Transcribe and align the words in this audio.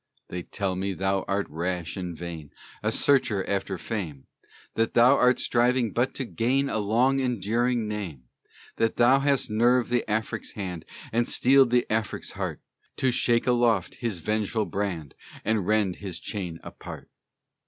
They 0.29 0.41
tell 0.41 0.75
me 0.75 0.95
thou 0.95 1.25
art 1.27 1.45
rash 1.47 1.95
and 1.95 2.17
vain, 2.17 2.49
A 2.81 2.91
searcher 2.91 3.47
after 3.47 3.77
fame; 3.77 4.25
That 4.73 4.95
thou 4.95 5.15
art 5.15 5.39
striving 5.39 5.91
but 5.91 6.15
to 6.15 6.25
gain 6.25 6.69
A 6.69 6.79
long 6.79 7.19
enduring 7.19 7.87
name; 7.87 8.23
That 8.77 8.95
thou 8.95 9.19
hast 9.19 9.51
nerved 9.51 9.91
the 9.91 10.03
Afric's 10.09 10.53
hand 10.53 10.85
And 11.13 11.27
steeled 11.27 11.69
the 11.69 11.85
Afric's 11.91 12.31
heart, 12.31 12.61
To 12.97 13.11
shake 13.11 13.45
aloft 13.45 13.93
his 13.93 14.21
vengeful 14.21 14.65
brand, 14.65 15.13
And 15.45 15.67
rend 15.67 15.97
his 15.97 16.19
chain 16.19 16.59
apart. 16.63 17.07